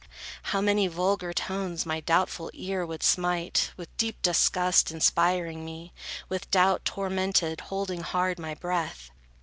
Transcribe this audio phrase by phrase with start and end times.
[0.41, 5.93] How many vulgar tones my doubtful ear Would smite, with deep disgust inspiring me,
[6.27, 9.11] With doubt tormented, holding hard my breath!